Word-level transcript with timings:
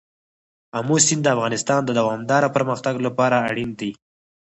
آمو 0.77 0.95
سیند 1.05 1.21
د 1.23 1.27
افغانستان 1.35 1.81
د 1.85 1.89
دوامداره 1.99 2.53
پرمختګ 2.55 2.95
لپاره 3.07 3.37
اړین 3.49 3.71
دي. 3.79 3.91